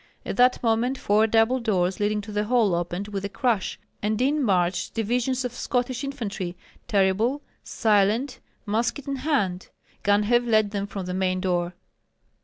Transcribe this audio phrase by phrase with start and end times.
[0.25, 4.19] At that moment four double doors leading to the hall opened with a crash, and
[4.19, 9.69] in marched divisions of Scottish infantry, terrible, silent, musket in hand.
[10.01, 11.75] Ganhoff led them from the main door.